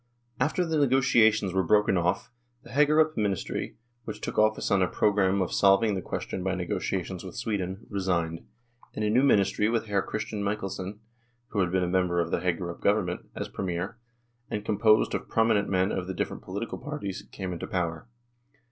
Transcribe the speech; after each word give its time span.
After 0.39 0.65
the 0.65 0.79
negotiations 0.79 1.53
were 1.53 1.61
broken 1.61 1.95
off, 1.95 2.31
the 2.63 2.71
Hagerup 2.71 3.15
ministry, 3.15 3.77
which 4.03 4.19
took 4.19 4.39
office 4.39 4.71
on 4.71 4.81
a 4.81 4.87
programme 4.87 5.43
of 5.43 5.53
solving 5.53 5.93
the 5.93 6.01
question 6.01 6.43
by 6.43 6.55
negotiations 6.55 7.23
with 7.23 7.35
Sweden, 7.35 7.85
resigned, 7.87 8.43
and 8.95 9.05
a 9.05 9.11
new 9.11 9.21
ministry 9.21 9.69
with 9.69 9.87
Hr. 9.87 9.99
Christian 9.99 10.41
Michelsen 10.43 11.01
(who 11.49 11.59
had 11.59 11.71
been 11.71 11.83
a 11.83 11.87
member 11.87 12.19
of 12.19 12.31
the 12.31 12.39
Hagerup 12.41 12.81
Government) 12.81 13.29
as 13.35 13.47
Premier, 13.47 13.99
and 14.49 14.65
composed 14.65 15.13
of 15.13 15.29
prominent 15.29 15.69
men 15.69 15.91
of 15.91 16.07
the 16.07 16.15
different 16.15 16.41
political 16.41 16.79
parties, 16.79 17.25
came 17.31 17.53
into 17.53 17.67
power. 17.67 18.07